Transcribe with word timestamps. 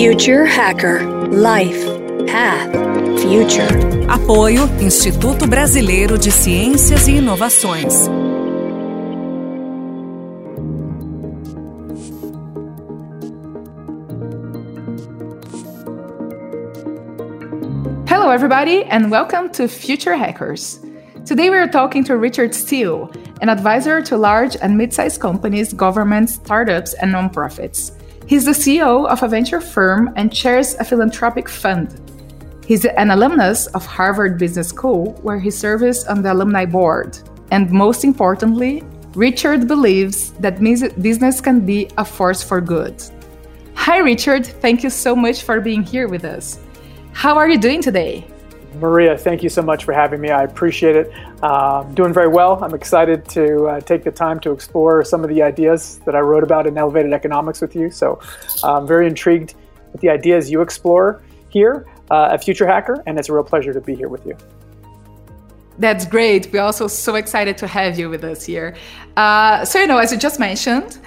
Future 0.00 0.46
Hacker 0.46 1.04
Life 1.26 1.84
Path 2.28 2.70
Future. 3.20 3.66
Apoio 4.06 4.68
Instituto 4.80 5.44
Brasileiro 5.44 6.16
de 6.16 6.30
Ciências 6.30 7.08
e 7.08 7.16
Inovações. 7.16 8.06
Hello, 18.06 18.30
everybody, 18.30 18.84
and 18.84 19.10
welcome 19.10 19.50
to 19.50 19.66
Future 19.66 20.14
Hackers. 20.14 20.78
Today, 21.26 21.50
we 21.50 21.56
are 21.56 21.66
talking 21.66 22.04
to 22.04 22.16
Richard 22.16 22.54
Steel, 22.54 23.10
an 23.42 23.48
advisor 23.48 24.00
to 24.02 24.16
large 24.16 24.56
and 24.62 24.76
mid 24.78 24.94
sized 24.94 25.20
companies, 25.20 25.72
governments, 25.72 26.34
startups, 26.34 26.94
and 26.94 27.12
nonprofits. 27.12 27.98
He's 28.28 28.44
the 28.44 28.50
CEO 28.50 29.08
of 29.08 29.22
a 29.22 29.28
venture 29.28 29.58
firm 29.58 30.12
and 30.16 30.30
chairs 30.30 30.74
a 30.74 30.84
philanthropic 30.84 31.48
fund. 31.48 31.98
He's 32.66 32.84
an 32.84 33.10
alumnus 33.10 33.68
of 33.68 33.86
Harvard 33.86 34.38
Business 34.38 34.68
School, 34.68 35.14
where 35.22 35.38
he 35.40 35.50
serves 35.50 36.04
on 36.04 36.20
the 36.20 36.34
alumni 36.34 36.66
board. 36.66 37.18
And 37.50 37.70
most 37.70 38.04
importantly, 38.04 38.82
Richard 39.14 39.66
believes 39.66 40.32
that 40.32 40.60
business 40.60 41.40
can 41.40 41.64
be 41.64 41.88
a 41.96 42.04
force 42.04 42.42
for 42.42 42.60
good. 42.60 43.02
Hi, 43.76 43.96
Richard. 43.96 44.44
Thank 44.44 44.82
you 44.82 44.90
so 44.90 45.16
much 45.16 45.42
for 45.42 45.58
being 45.62 45.82
here 45.82 46.06
with 46.06 46.26
us. 46.26 46.58
How 47.14 47.38
are 47.38 47.48
you 47.48 47.56
doing 47.56 47.80
today? 47.80 48.26
Maria, 48.74 49.16
thank 49.16 49.42
you 49.42 49.48
so 49.48 49.62
much 49.62 49.84
for 49.84 49.92
having 49.92 50.20
me. 50.20 50.30
I 50.30 50.44
appreciate 50.44 50.94
it. 50.94 51.12
Uh, 51.42 51.82
doing 51.94 52.12
very 52.12 52.28
well. 52.28 52.62
I'm 52.62 52.74
excited 52.74 53.28
to 53.30 53.66
uh, 53.66 53.80
take 53.80 54.04
the 54.04 54.10
time 54.10 54.38
to 54.40 54.52
explore 54.52 55.04
some 55.04 55.24
of 55.24 55.30
the 55.30 55.42
ideas 55.42 56.00
that 56.04 56.14
I 56.14 56.20
wrote 56.20 56.44
about 56.44 56.66
in 56.66 56.76
Elevated 56.76 57.12
Economics 57.12 57.60
with 57.60 57.74
you. 57.74 57.90
So 57.90 58.20
I'm 58.62 58.86
very 58.86 59.06
intrigued 59.06 59.54
with 59.92 60.00
the 60.00 60.10
ideas 60.10 60.50
you 60.50 60.60
explore 60.60 61.22
here 61.48 61.86
uh, 62.10 62.30
at 62.32 62.44
Future 62.44 62.66
Hacker, 62.66 63.02
and 63.06 63.18
it's 63.18 63.28
a 63.28 63.32
real 63.32 63.44
pleasure 63.44 63.72
to 63.72 63.80
be 63.80 63.94
here 63.94 64.08
with 64.08 64.26
you. 64.26 64.36
That's 65.78 66.04
great. 66.04 66.52
We're 66.52 66.62
also 66.62 66.88
so 66.88 67.14
excited 67.14 67.56
to 67.58 67.66
have 67.66 67.98
you 67.98 68.10
with 68.10 68.24
us 68.24 68.44
here. 68.44 68.76
Uh, 69.16 69.64
so, 69.64 69.80
you 69.80 69.86
know, 69.86 69.98
as 69.98 70.12
you 70.12 70.18
just 70.18 70.40
mentioned, 70.40 70.98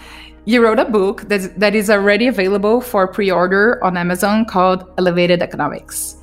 you 0.46 0.64
wrote 0.64 0.80
a 0.80 0.86
book 0.86 1.22
that, 1.28 1.60
that 1.60 1.76
is 1.76 1.90
already 1.90 2.28
available 2.28 2.82
for 2.82 3.08
pre 3.08 3.30
order 3.30 3.84
on 3.84 3.98
Amazon 3.98 4.46
called 4.46 4.90
Elevated 4.98 5.42
Economics. 5.42 6.18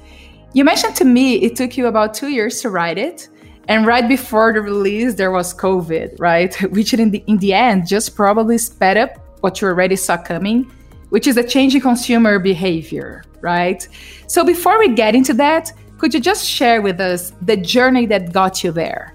You 0.55 0.65
mentioned 0.65 0.97
to 0.97 1.05
me 1.05 1.35
it 1.37 1.57
took 1.57 1.77
you 1.77 1.87
about 1.87 2.15
two 2.15 2.29
years 2.29 2.61
to 2.63 2.71
write 2.71 2.99
it. 2.99 3.29
And 3.69 3.87
right 3.87 4.09
before 4.09 4.53
the 4.55 4.63
release, 4.63 5.15
there 5.15 5.31
was 5.31 5.55
COVID, 5.55 6.19
right? 6.19 6.55
Which 6.73 6.95
in 6.95 7.11
the, 7.11 7.23
in 7.27 7.37
the 7.39 7.53
end 7.53 7.87
just 7.87 8.17
probably 8.17 8.57
sped 8.57 8.97
up 8.97 9.19
what 9.43 9.61
you 9.61 9.69
already 9.69 9.95
saw 9.95 10.17
coming, 10.17 10.71
which 11.11 11.27
is 11.27 11.37
a 11.37 11.45
change 11.45 11.75
in 11.75 11.81
consumer 11.81 12.39
behavior, 12.39 13.25
right? 13.41 13.87
So 14.27 14.45
before 14.45 14.79
we 14.79 14.95
get 14.95 15.15
into 15.15 15.35
that, 15.35 15.73
could 15.99 16.15
you 16.15 16.21
just 16.21 16.47
share 16.47 16.81
with 16.81 17.01
us 17.01 17.33
the 17.43 17.57
journey 17.57 18.07
that 18.07 18.33
got 18.33 18.65
you 18.65 18.73
there? 18.73 19.15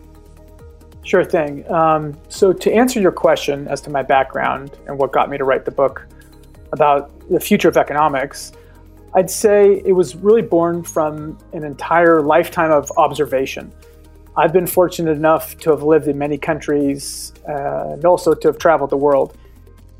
Sure 1.04 1.26
thing. 1.26 1.70
Um, 1.72 2.18
so, 2.30 2.54
to 2.54 2.72
answer 2.72 3.02
your 3.02 3.12
question 3.12 3.68
as 3.68 3.82
to 3.82 3.90
my 3.90 4.04
background 4.04 4.78
and 4.88 4.98
what 4.98 5.12
got 5.12 5.30
me 5.30 5.38
to 5.38 5.44
write 5.44 5.66
the 5.66 5.72
book 5.72 6.08
about 6.72 7.12
the 7.30 7.42
future 7.42 7.68
of 7.68 7.76
economics, 7.76 8.54
I'd 9.16 9.30
say 9.30 9.82
it 9.86 9.92
was 9.92 10.16
really 10.16 10.42
born 10.42 10.84
from 10.84 11.38
an 11.54 11.64
entire 11.64 12.22
lifetime 12.22 12.72
of 12.72 12.92
observation. 12.98 13.72
I've 14.36 14.52
been 14.52 14.66
fortunate 14.66 15.16
enough 15.16 15.56
to 15.60 15.70
have 15.70 15.84
lived 15.84 16.08
in 16.08 16.18
many 16.18 16.40
countries 16.40 17.32
uh, 17.48 17.92
and 17.94 18.06
also 18.06 18.34
to 18.34 18.48
have 18.48 18.58
traveled 18.58 18.90
the 18.90 18.98
world. 18.98 19.38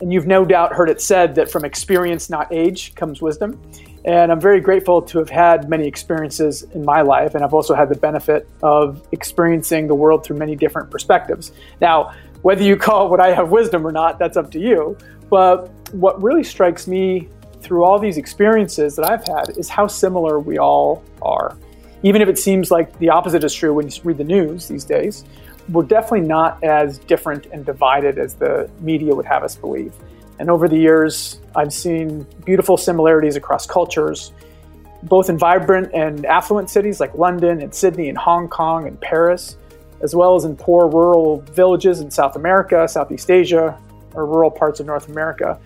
And 0.02 0.12
you've 0.12 0.26
no 0.26 0.44
doubt 0.44 0.74
heard 0.74 0.90
it 0.90 1.00
said 1.00 1.36
that 1.36 1.52
from 1.52 1.64
experience, 1.64 2.32
not 2.32 2.52
age, 2.52 2.96
comes 2.96 3.22
wisdom. 3.22 3.62
And 4.06 4.32
I'm 4.32 4.42
very 4.42 4.60
grateful 4.60 5.02
to 5.04 5.20
have 5.20 5.30
had 5.30 5.70
many 5.70 5.88
experiences 5.88 6.64
in 6.74 6.84
my 6.84 7.02
life. 7.02 7.36
And 7.36 7.44
I've 7.44 7.54
also 7.54 7.76
had 7.76 7.90
the 7.90 7.96
benefit 7.96 8.50
of 8.64 9.08
experiencing 9.12 9.88
the 9.88 9.96
world 9.96 10.26
through 10.26 10.38
many 10.38 10.56
different 10.56 10.90
perspectives. 10.90 11.52
Now, 11.80 12.14
whether 12.42 12.64
you 12.64 12.76
call 12.76 13.10
what 13.10 13.20
I 13.20 13.32
have 13.32 13.52
wisdom 13.52 13.86
or 13.86 13.92
not, 13.92 14.18
that's 14.18 14.36
up 14.36 14.50
to 14.52 14.60
you. 14.60 14.98
But 15.30 15.70
what 15.94 16.22
really 16.22 16.44
strikes 16.44 16.88
me 16.88 17.30
through 17.64 17.84
all 17.84 17.98
these 17.98 18.18
experiences 18.18 18.96
that 18.98 19.10
I've 19.10 19.26
had 19.26 19.58
is 19.58 19.70
how 19.70 19.88
similar 19.88 20.40
we 20.40 20.58
all 20.58 21.04
are. 21.22 21.58
Even 22.04 22.22
if 22.22 22.28
it 22.28 22.38
seems 22.38 22.70
like 22.70 22.98
the 23.00 23.10
opposite 23.10 23.44
is 23.44 23.54
true 23.54 23.74
when 23.74 23.88
you 23.88 24.02
read 24.04 24.18
the 24.18 24.24
news 24.26 24.68
these 24.68 24.84
days, 24.84 25.24
we're 25.70 25.84
definitely 25.84 26.28
not 26.28 26.62
as 26.64 27.00
different 27.00 27.46
and 27.48 27.66
divided 27.66 28.18
as 28.18 28.34
the 28.36 28.70
media 28.82 29.16
would 29.16 29.26
have 29.26 29.44
us 29.44 29.56
believe. 29.56 29.94
And 30.40 30.50
over 30.50 30.68
the 30.68 30.78
years, 30.78 31.40
I've 31.56 31.72
seen 31.72 32.28
beautiful 32.46 32.76
similarities 32.76 33.38
across 33.38 33.66
cultures, 33.66 34.34
both 35.04 35.30
in 35.30 35.38
vibrant 35.38 35.94
and 35.94 36.26
affluent 36.26 36.70
cities 36.70 37.00
like 37.00 37.16
London 37.16 37.62
and 37.62 37.74
Sydney 37.74 38.10
and 38.10 38.18
Hong 38.18 38.50
Kong 38.50 38.88
and 38.88 39.00
Paris, 39.00 39.58
as 40.02 40.14
well 40.14 40.36
as 40.36 40.44
in 40.44 40.58
poor 40.58 40.88
rural 40.88 41.40
villages 41.52 42.02
in 42.02 42.12
South 42.12 42.36
America, 42.36 42.86
Southeast 42.88 43.32
Asia, 43.32 43.80
or 44.14 44.26
rural 44.26 44.52
parts 44.52 44.82
of 44.82 44.86
North 44.86 45.08
America. 45.08 45.58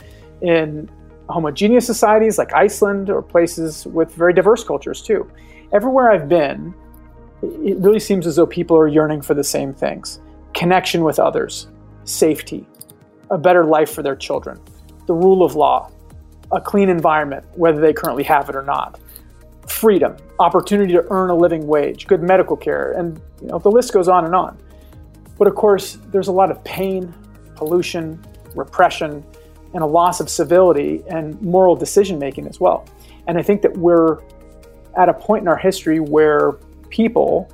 In 0.42 0.90
homogeneous 1.30 1.86
societies 1.86 2.38
like 2.38 2.54
Iceland 2.54 3.10
or 3.10 3.22
places 3.22 3.86
with 3.88 4.14
very 4.14 4.34
diverse 4.34 4.64
cultures 4.64 5.02
too. 5.02 5.30
Everywhere 5.74 6.12
I've 6.12 6.30
been, 6.30 6.74
it 7.42 7.78
really 7.80 8.00
seems 8.00 8.26
as 8.26 8.38
though 8.38 8.48
people 8.48 8.78
are 8.78 8.88
yearning 8.88 9.22
for 9.22 9.34
the 9.34 9.44
same 9.44 9.74
things 9.74 10.22
connection 10.54 11.04
with 11.04 11.20
others, 11.20 11.68
safety, 12.04 12.66
a 13.30 13.38
better 13.38 13.64
life 13.64 13.92
for 13.92 14.02
their 14.02 14.16
children, 14.16 14.60
the 15.06 15.14
rule 15.14 15.44
of 15.44 15.56
law, 15.56 15.92
a 16.52 16.60
clean 16.60 16.90
environment, 16.90 17.46
whether 17.56 17.80
they 17.80 17.94
currently 17.94 18.24
have 18.24 18.50
it 18.50 18.56
or 18.56 18.64
not, 18.64 19.00
freedom, 19.68 20.16
opportunity 20.40 20.94
to 20.94 21.06
earn 21.12 21.30
a 21.30 21.36
living 21.36 21.68
wage, 21.68 22.08
good 22.08 22.24
medical 22.24 22.56
care, 22.56 22.94
and 22.94 23.22
you 23.42 23.50
know, 23.50 23.60
the 23.60 23.70
list 23.70 23.94
goes 23.94 24.08
on 24.08 24.26
and 24.26 24.34
on. 24.34 24.58
But 25.38 25.48
of 25.48 25.56
course, 25.56 26.00
there's 26.08 26.30
a 26.30 26.32
lot 26.32 26.50
of 26.50 26.64
pain, 26.64 27.14
pollution, 27.56 28.24
repression, 28.56 29.24
and 29.74 29.84
a 29.84 29.86
loss 29.86 30.20
of 30.20 30.30
civility 30.30 31.04
and 31.10 31.40
moral 31.42 31.76
decision 31.76 32.20
making 32.20 32.48
as 32.48 32.60
well. 32.60 32.86
And 33.28 33.38
I 33.38 33.42
think 33.42 33.62
that 33.62 33.78
we're 33.78 34.20
at 34.98 35.10
a 35.10 35.14
point 35.14 35.44
in 35.44 35.48
our 35.48 35.58
history 35.58 36.00
where 36.00 36.54
people, 36.90 37.50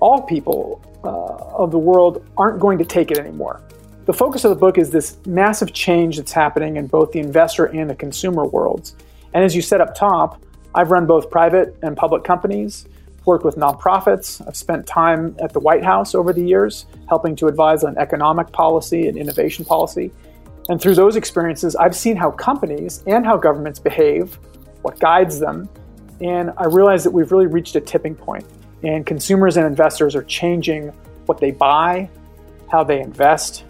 all 0.00 0.22
people 0.22 0.82
uh, 1.04 1.56
of 1.56 1.70
the 1.70 1.78
world, 1.78 2.26
aren't 2.36 2.58
going 2.58 2.78
to 2.78 2.84
take 2.84 3.10
it 3.10 3.18
anymore. 3.18 3.62
The 4.06 4.12
focus 4.14 4.44
of 4.44 4.50
the 4.50 4.56
book 4.56 4.78
is 4.78 4.90
this 4.90 5.18
massive 5.26 5.72
change 5.74 6.16
that's 6.16 6.32
happening 6.32 6.76
in 6.76 6.86
both 6.86 7.12
the 7.12 7.18
investor 7.18 7.66
and 7.66 7.90
the 7.90 7.94
consumer 7.94 8.46
worlds. 8.46 8.96
And 9.34 9.44
as 9.44 9.54
you 9.54 9.60
said 9.60 9.80
up 9.82 9.94
top, 9.94 10.42
I've 10.74 10.90
run 10.90 11.06
both 11.06 11.30
private 11.30 11.76
and 11.82 11.96
public 11.96 12.24
companies, 12.24 12.86
worked 13.26 13.44
with 13.44 13.56
nonprofits. 13.56 14.46
I've 14.46 14.56
spent 14.56 14.86
time 14.86 15.36
at 15.40 15.52
the 15.52 15.60
White 15.60 15.84
House 15.84 16.14
over 16.14 16.32
the 16.32 16.42
years, 16.42 16.86
helping 17.08 17.36
to 17.36 17.46
advise 17.46 17.84
on 17.84 17.98
economic 17.98 18.50
policy 18.52 19.08
and 19.08 19.18
innovation 19.18 19.64
policy. 19.64 20.10
And 20.68 20.80
through 20.80 20.94
those 20.94 21.16
experiences, 21.16 21.74
I've 21.76 21.96
seen 21.96 22.16
how 22.16 22.30
companies 22.30 23.02
and 23.06 23.24
how 23.24 23.36
governments 23.36 23.78
behave, 23.78 24.38
what 24.82 24.98
guides 24.98 25.40
them. 25.40 25.68
And 26.20 26.52
I 26.56 26.66
realize 26.66 27.04
that 27.04 27.10
we've 27.10 27.32
really 27.32 27.46
reached 27.46 27.74
a 27.76 27.80
tipping 27.80 28.14
point. 28.14 28.44
and 28.84 29.04
consumers 29.04 29.56
and 29.56 29.66
investors 29.66 30.14
are 30.14 30.22
changing 30.22 30.92
what 31.26 31.38
they 31.38 31.50
buy, 31.50 32.08
how 32.70 32.84
they 32.84 33.00
invest, 33.00 33.64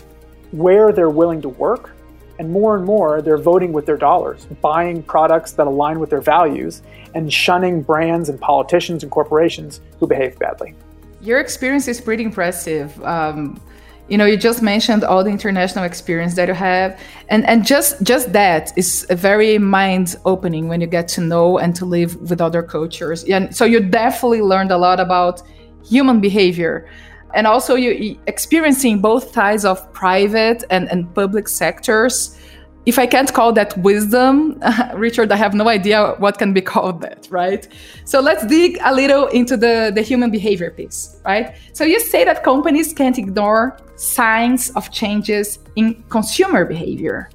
where 0.50 0.92
they're 0.92 1.08
willing 1.08 1.40
to 1.40 1.48
work. 1.48 1.94
And 2.38 2.50
more 2.50 2.76
and 2.76 2.84
more, 2.84 3.22
they're 3.22 3.38
voting 3.38 3.72
with 3.72 3.86
their 3.86 3.96
dollars, 3.96 4.46
buying 4.60 5.02
products 5.02 5.52
that 5.52 5.66
align 5.66 5.98
with 5.98 6.10
their 6.10 6.20
values, 6.20 6.82
and 7.14 7.32
shunning 7.32 7.82
brands 7.82 8.28
and 8.28 8.38
politicians 8.38 9.02
and 9.02 9.10
corporations 9.10 9.80
who 9.98 10.06
behave 10.06 10.38
badly. 10.38 10.74
Your 11.20 11.40
experience 11.40 11.88
is 11.88 12.00
pretty 12.00 12.22
impressive. 12.22 13.02
Um, 13.02 13.60
you 14.08 14.16
know 14.16 14.24
you 14.24 14.36
just 14.36 14.62
mentioned 14.62 15.04
all 15.04 15.22
the 15.22 15.30
international 15.30 15.84
experience 15.84 16.34
that 16.36 16.48
you 16.48 16.54
have. 16.54 16.98
And 17.28 17.46
and 17.46 17.64
just 17.64 18.02
just 18.02 18.32
that 18.32 18.72
is 18.76 19.06
a 19.10 19.16
very 19.16 19.58
mind 19.58 20.16
opening 20.24 20.68
when 20.68 20.80
you 20.80 20.86
get 20.86 21.08
to 21.08 21.20
know 21.20 21.58
and 21.58 21.74
to 21.76 21.84
live 21.84 22.16
with 22.30 22.40
other 22.40 22.62
cultures. 22.62 23.24
And 23.24 23.54
so 23.54 23.64
you 23.64 23.80
definitely 23.80 24.42
learned 24.42 24.70
a 24.70 24.78
lot 24.78 25.00
about 25.00 25.42
human 25.84 26.20
behavior. 26.20 26.88
And 27.34 27.46
also 27.46 27.74
you 27.74 28.18
experiencing 28.26 29.00
both 29.00 29.32
sides 29.32 29.64
of 29.64 29.92
private 29.92 30.64
and, 30.70 30.90
and 30.90 31.14
public 31.14 31.46
sectors 31.46 32.38
if 32.88 32.98
I 32.98 33.06
can't 33.06 33.30
call 33.34 33.52
that 33.52 33.76
wisdom, 33.76 34.58
Richard, 34.94 35.30
I 35.30 35.36
have 35.36 35.52
no 35.52 35.68
idea 35.68 36.14
what 36.20 36.38
can 36.38 36.54
be 36.54 36.62
called 36.62 37.02
that, 37.02 37.28
right? 37.30 37.68
So 38.06 38.18
let's 38.18 38.46
dig 38.46 38.78
a 38.82 38.94
little 38.94 39.26
into 39.26 39.58
the, 39.58 39.92
the 39.94 40.00
human 40.00 40.30
behavior 40.30 40.70
piece, 40.70 41.20
right? 41.22 41.54
So 41.74 41.84
you 41.84 42.00
say 42.00 42.24
that 42.24 42.42
companies 42.42 42.94
can't 42.94 43.18
ignore 43.18 43.76
signs 43.96 44.70
of 44.70 44.90
changes 44.90 45.58
in 45.76 46.02
consumer 46.08 46.64
behavior. 46.64 47.28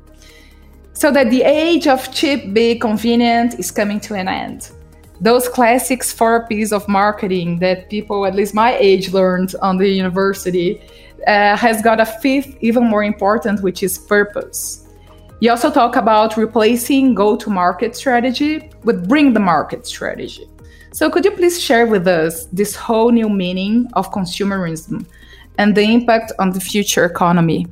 So 0.93 1.11
that 1.11 1.29
the 1.29 1.43
age 1.43 1.85
of 1.85 2.11
cheap, 2.11 2.51
big, 2.51 2.81
convenient 2.81 3.59
is 3.59 3.69
coming 3.69 3.99
to 4.07 4.15
an 4.15 4.27
end. 4.27 4.71
Those 5.21 5.47
classics 5.47 6.11
four 6.11 6.47
P's 6.47 6.73
of 6.73 6.87
marketing 6.87 7.59
that 7.59 7.91
people, 7.91 8.25
at 8.25 8.33
least 8.33 8.55
my 8.55 8.75
age, 8.77 9.13
learned 9.13 9.53
on 9.61 9.77
the 9.77 9.87
university, 9.87 10.81
uh, 11.27 11.55
has 11.55 11.83
got 11.83 11.99
a 11.99 12.07
fifth, 12.07 12.57
even 12.61 12.85
more 12.85 13.03
important, 13.03 13.61
which 13.61 13.83
is 13.83 13.99
purpose 13.99 14.82
You 15.39 15.51
also 15.51 15.69
talk 15.71 15.95
about 15.95 16.37
replacing 16.37 17.15
go 17.15 17.35
to 17.35 17.49
market 17.49 17.95
strategy 17.95 18.71
with 18.83 19.07
bring 19.07 19.33
the 19.33 19.39
market 19.39 19.85
strategy. 19.85 20.47
So, 20.93 21.09
could 21.09 21.25
you 21.25 21.31
please 21.31 21.61
share 21.61 21.87
with 21.87 22.07
us 22.07 22.45
this 22.53 22.75
whole 22.75 23.11
new 23.11 23.27
meaning 23.27 23.87
of 23.93 24.11
consumerism 24.11 25.05
and 25.57 25.75
the 25.75 25.81
impact 25.81 26.31
on 26.39 26.51
the 26.51 26.59
future 26.59 27.05
economy? 27.05 27.67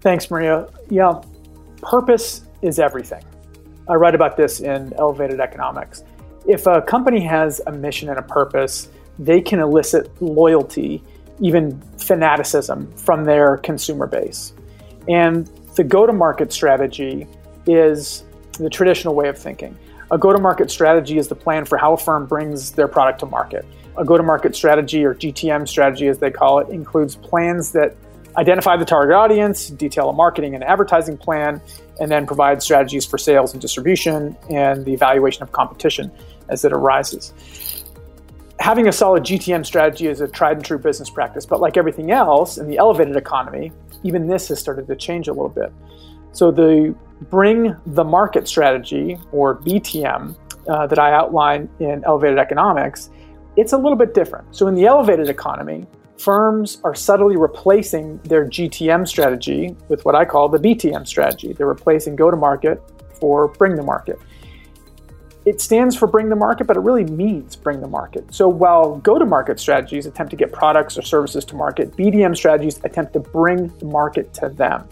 Thanks, 0.00 0.30
Maria. 0.30 0.68
Yeah, 0.90 1.20
purpose 1.82 2.42
is 2.60 2.78
everything. 2.78 3.24
I 3.88 3.94
write 3.94 4.14
about 4.14 4.36
this 4.36 4.60
in 4.60 4.92
Elevated 4.94 5.40
Economics. 5.40 6.04
If 6.46 6.66
a 6.66 6.82
company 6.82 7.20
has 7.20 7.60
a 7.66 7.72
mission 7.72 8.08
and 8.08 8.18
a 8.18 8.22
purpose, 8.22 8.88
they 9.18 9.40
can 9.40 9.60
elicit 9.60 10.10
loyalty, 10.20 11.02
even 11.40 11.80
fanaticism, 11.98 12.90
from 12.96 13.24
their 13.24 13.58
consumer 13.58 14.06
base. 14.06 14.52
And 15.08 15.48
the 15.74 15.84
go 15.84 16.06
to 16.06 16.12
market 16.12 16.52
strategy 16.52 17.26
is 17.66 18.24
the 18.58 18.68
traditional 18.68 19.14
way 19.14 19.28
of 19.28 19.38
thinking. 19.38 19.76
A 20.10 20.18
go 20.18 20.32
to 20.32 20.38
market 20.38 20.70
strategy 20.70 21.16
is 21.16 21.28
the 21.28 21.34
plan 21.34 21.64
for 21.64 21.78
how 21.78 21.94
a 21.94 21.96
firm 21.96 22.26
brings 22.26 22.72
their 22.72 22.88
product 22.88 23.20
to 23.20 23.26
market. 23.26 23.64
A 23.96 24.04
go 24.04 24.16
to 24.16 24.22
market 24.22 24.54
strategy, 24.54 25.04
or 25.04 25.14
GTM 25.14 25.66
strategy 25.66 26.08
as 26.08 26.18
they 26.18 26.30
call 26.30 26.58
it, 26.58 26.68
includes 26.68 27.16
plans 27.16 27.72
that 27.72 27.96
identify 28.36 28.76
the 28.76 28.84
target 28.84 29.14
audience, 29.14 29.68
detail 29.70 30.10
a 30.10 30.12
marketing 30.12 30.54
and 30.54 30.64
advertising 30.64 31.16
plan, 31.16 31.60
and 32.00 32.10
then 32.10 32.26
provide 32.26 32.62
strategies 32.62 33.06
for 33.06 33.18
sales 33.18 33.52
and 33.52 33.60
distribution 33.60 34.36
and 34.50 34.84
the 34.84 34.92
evaluation 34.92 35.42
of 35.42 35.52
competition 35.52 36.10
as 36.48 36.64
it 36.64 36.72
arises. 36.72 37.32
Having 38.58 38.88
a 38.88 38.92
solid 38.92 39.24
GTM 39.24 39.66
strategy 39.66 40.06
is 40.06 40.20
a 40.20 40.28
tried 40.28 40.58
and 40.58 40.64
true 40.64 40.78
business 40.78 41.10
practice, 41.10 41.44
but 41.44 41.60
like 41.60 41.76
everything 41.76 42.10
else 42.10 42.58
in 42.58 42.68
the 42.68 42.78
elevated 42.78 43.16
economy, 43.16 43.72
even 44.04 44.26
this 44.26 44.48
has 44.48 44.58
started 44.58 44.86
to 44.86 44.96
change 44.96 45.28
a 45.28 45.32
little 45.32 45.48
bit. 45.48 45.72
So 46.32 46.50
the 46.50 46.94
bring 47.30 47.76
the 47.86 48.04
market 48.04 48.48
strategy, 48.48 49.18
or 49.30 49.58
BTM, 49.58 50.34
uh, 50.68 50.86
that 50.86 50.98
I 50.98 51.12
outline 51.12 51.68
in 51.80 52.02
Elevated 52.04 52.38
Economics, 52.38 53.10
it's 53.56 53.72
a 53.72 53.76
little 53.76 53.96
bit 53.96 54.14
different. 54.14 54.54
So 54.54 54.66
in 54.66 54.74
the 54.74 54.86
elevated 54.86 55.28
economy, 55.28 55.86
firms 56.18 56.80
are 56.84 56.94
subtly 56.94 57.36
replacing 57.36 58.18
their 58.18 58.46
GTM 58.46 59.06
strategy 59.06 59.76
with 59.88 60.04
what 60.04 60.14
I 60.14 60.24
call 60.24 60.48
the 60.48 60.58
BTM 60.58 61.06
strategy. 61.06 61.52
They're 61.52 61.66
replacing 61.66 62.16
go 62.16 62.30
to 62.30 62.36
market 62.36 62.80
for 63.20 63.48
bring 63.48 63.74
the 63.74 63.82
market. 63.82 64.18
It 65.44 65.60
stands 65.60 65.96
for 65.96 66.06
bring 66.06 66.28
the 66.28 66.36
market, 66.36 66.66
but 66.66 66.76
it 66.76 66.80
really 66.80 67.04
means 67.04 67.56
bring 67.56 67.80
the 67.80 67.88
market. 67.88 68.32
So 68.32 68.48
while 68.48 68.96
go 68.98 69.18
to 69.18 69.24
market 69.24 69.58
strategies 69.58 70.06
attempt 70.06 70.30
to 70.30 70.36
get 70.36 70.52
products 70.52 70.96
or 70.96 71.02
services 71.02 71.44
to 71.46 71.56
market, 71.56 71.96
BTM 71.96 72.36
strategies 72.36 72.80
attempt 72.84 73.12
to 73.14 73.20
bring 73.20 73.68
the 73.78 73.86
market 73.86 74.32
to 74.34 74.48
them. 74.48 74.88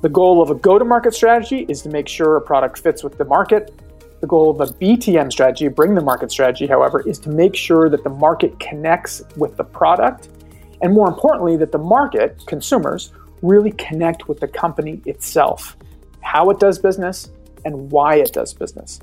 The 0.00 0.08
goal 0.08 0.42
of 0.42 0.50
a 0.50 0.54
go 0.54 0.78
to 0.78 0.84
market 0.84 1.14
strategy 1.14 1.66
is 1.68 1.82
to 1.82 1.90
make 1.90 2.08
sure 2.08 2.36
a 2.36 2.40
product 2.40 2.78
fits 2.78 3.04
with 3.04 3.18
the 3.18 3.24
market. 3.24 3.72
The 4.20 4.26
goal 4.26 4.50
of 4.50 4.60
a 4.60 4.72
BTM 4.74 5.30
strategy, 5.30 5.68
bring 5.68 5.94
the 5.94 6.02
market 6.02 6.30
strategy, 6.30 6.66
however, 6.66 7.06
is 7.08 7.18
to 7.20 7.30
make 7.30 7.54
sure 7.54 7.88
that 7.88 8.02
the 8.02 8.10
market 8.10 8.58
connects 8.58 9.22
with 9.36 9.56
the 9.56 9.64
product 9.64 10.28
and 10.82 10.92
more 10.92 11.08
importantly, 11.08 11.56
that 11.56 11.72
the 11.72 11.78
market, 11.78 12.42
consumers, 12.46 13.12
really 13.42 13.72
connect 13.72 14.28
with 14.28 14.40
the 14.40 14.48
company 14.48 15.00
itself, 15.04 15.76
how 16.22 16.50
it 16.50 16.58
does 16.58 16.78
business, 16.78 17.30
and 17.64 17.90
why 17.90 18.16
it 18.16 18.32
does 18.32 18.54
business. 18.54 19.00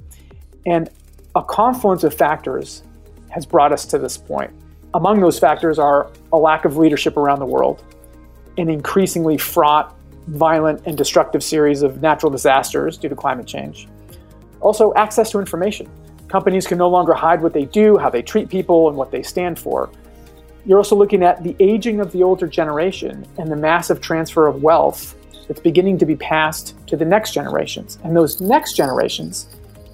And 0.67 0.89
a 1.35 1.41
confluence 1.41 2.03
of 2.03 2.13
factors 2.13 2.83
has 3.29 3.45
brought 3.45 3.71
us 3.71 3.85
to 3.87 3.97
this 3.97 4.17
point. 4.17 4.51
Among 4.93 5.19
those 5.19 5.39
factors 5.39 5.79
are 5.79 6.11
a 6.31 6.37
lack 6.37 6.65
of 6.65 6.77
leadership 6.77 7.17
around 7.17 7.39
the 7.39 7.45
world, 7.45 7.83
an 8.57 8.69
increasingly 8.69 9.37
fraught, 9.37 9.95
violent, 10.27 10.85
and 10.85 10.97
destructive 10.97 11.43
series 11.43 11.81
of 11.83 12.01
natural 12.01 12.31
disasters 12.31 12.97
due 12.97 13.07
to 13.07 13.15
climate 13.15 13.47
change. 13.47 13.87
Also, 14.59 14.93
access 14.95 15.31
to 15.31 15.39
information. 15.39 15.89
Companies 16.27 16.67
can 16.67 16.77
no 16.77 16.89
longer 16.89 17.13
hide 17.13 17.41
what 17.41 17.53
they 17.53 17.65
do, 17.65 17.97
how 17.97 18.09
they 18.09 18.21
treat 18.21 18.49
people, 18.49 18.89
and 18.89 18.97
what 18.97 19.11
they 19.11 19.23
stand 19.23 19.57
for. 19.57 19.89
You're 20.65 20.79
also 20.79 20.97
looking 20.97 21.23
at 21.23 21.43
the 21.43 21.55
aging 21.61 22.01
of 22.01 22.11
the 22.11 22.23
older 22.23 22.47
generation 22.47 23.25
and 23.37 23.49
the 23.49 23.55
massive 23.55 24.01
transfer 24.01 24.47
of 24.47 24.61
wealth 24.61 25.15
that's 25.47 25.61
beginning 25.61 25.97
to 25.99 26.05
be 26.05 26.17
passed 26.17 26.75
to 26.87 26.97
the 26.97 27.05
next 27.05 27.31
generations. 27.31 27.99
And 28.03 28.13
those 28.13 28.41
next 28.41 28.73
generations, 28.73 29.47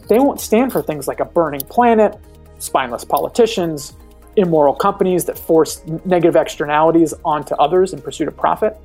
they 0.08 0.20
won't 0.20 0.40
stand 0.40 0.72
for 0.72 0.82
things 0.82 1.08
like 1.08 1.20
a 1.20 1.26
burning 1.26 1.62
planet, 1.62 2.20
spineless 2.60 3.04
politicians, 3.04 3.94
immoral 4.36 4.74
companies 4.74 5.26
that 5.26 5.38
force 5.38 5.84
negative 6.06 6.36
externalities 6.36 7.14
onto 7.24 7.54
others 7.56 7.94
in 7.94 8.02
pursuit 8.02 8.28
of 8.28 8.36
profit. 8.36 8.78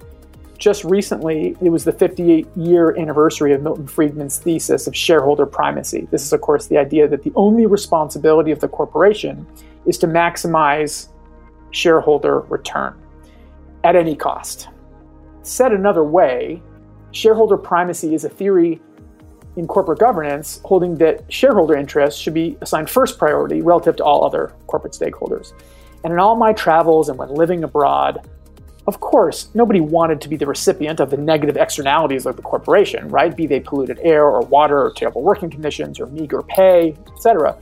Just 0.58 0.82
recently, 0.82 1.56
it 1.60 1.70
was 1.70 1.84
the 1.84 1.92
58 1.92 2.46
year 2.56 2.96
anniversary 2.98 3.52
of 3.52 3.62
Milton 3.62 3.86
Friedman's 3.86 4.38
thesis 4.38 4.86
of 4.86 4.96
shareholder 4.96 5.46
primacy. 5.46 6.08
This 6.10 6.24
is, 6.24 6.32
of 6.32 6.40
course, 6.40 6.66
the 6.66 6.76
idea 6.76 7.06
that 7.06 7.22
the 7.22 7.32
only 7.36 7.66
responsibility 7.66 8.50
of 8.50 8.58
the 8.58 8.68
corporation 8.68 9.46
is 9.86 9.96
to 9.98 10.08
maximize 10.08 11.08
shareholder 11.70 12.40
return 12.40 13.00
at 13.84 13.94
any 13.94 14.16
cost. 14.16 14.68
Said 15.42 15.72
another 15.72 16.02
way, 16.02 16.60
shareholder 17.12 17.56
primacy 17.56 18.14
is 18.14 18.24
a 18.24 18.28
theory 18.28 18.80
in 19.58 19.66
corporate 19.66 19.98
governance 19.98 20.60
holding 20.64 20.94
that 20.94 21.30
shareholder 21.32 21.76
interests 21.76 22.20
should 22.20 22.32
be 22.32 22.56
assigned 22.60 22.88
first 22.88 23.18
priority 23.18 23.60
relative 23.60 23.96
to 23.96 24.04
all 24.04 24.24
other 24.24 24.54
corporate 24.68 24.92
stakeholders. 24.92 25.52
And 26.04 26.12
in 26.12 26.18
all 26.20 26.36
my 26.36 26.52
travels 26.52 27.08
and 27.08 27.18
when 27.18 27.34
living 27.34 27.64
abroad, 27.64 28.26
of 28.86 29.00
course, 29.00 29.48
nobody 29.54 29.80
wanted 29.80 30.20
to 30.22 30.28
be 30.28 30.36
the 30.36 30.46
recipient 30.46 31.00
of 31.00 31.10
the 31.10 31.16
negative 31.16 31.56
externalities 31.56 32.24
of 32.24 32.36
the 32.36 32.42
corporation, 32.42 33.08
right? 33.08 33.36
Be 33.36 33.46
they 33.46 33.60
polluted 33.60 33.98
air 34.02 34.24
or 34.24 34.40
water 34.42 34.80
or 34.80 34.92
terrible 34.92 35.22
working 35.22 35.50
conditions 35.50 35.98
or 35.98 36.06
meager 36.06 36.40
pay, 36.42 36.96
etc. 37.12 37.58